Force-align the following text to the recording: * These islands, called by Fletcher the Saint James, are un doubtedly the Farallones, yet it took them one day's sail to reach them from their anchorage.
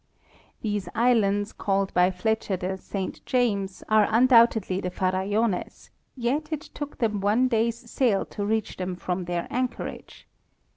* 0.33 0.61
These 0.63 0.89
islands, 0.95 1.53
called 1.53 1.93
by 1.93 2.09
Fletcher 2.09 2.57
the 2.57 2.75
Saint 2.75 3.23
James, 3.27 3.83
are 3.87 4.05
un 4.09 4.27
doubtedly 4.27 4.81
the 4.81 4.89
Farallones, 4.89 5.91
yet 6.15 6.47
it 6.51 6.61
took 6.61 6.97
them 6.97 7.21
one 7.21 7.47
day's 7.47 7.77
sail 7.87 8.25
to 8.25 8.43
reach 8.43 8.77
them 8.77 8.95
from 8.95 9.25
their 9.25 9.45
anchorage. 9.51 10.27